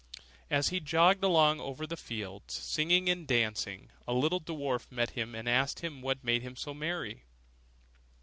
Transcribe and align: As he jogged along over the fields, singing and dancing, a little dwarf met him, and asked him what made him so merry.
As 0.49 0.69
he 0.69 0.79
jogged 0.79 1.23
along 1.23 1.59
over 1.59 1.85
the 1.85 1.95
fields, 1.95 2.55
singing 2.55 3.07
and 3.07 3.27
dancing, 3.27 3.91
a 4.07 4.15
little 4.15 4.39
dwarf 4.41 4.91
met 4.91 5.11
him, 5.11 5.35
and 5.35 5.47
asked 5.47 5.81
him 5.81 6.01
what 6.01 6.23
made 6.23 6.41
him 6.41 6.55
so 6.55 6.73
merry. 6.73 7.21